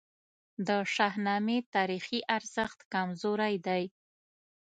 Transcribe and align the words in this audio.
د 0.67 0.69
شاهنامې 0.95 1.57
تاریخي 1.75 2.19
ارزښت 2.37 2.79
کمزوری 2.93 3.55
دی. 3.67 3.83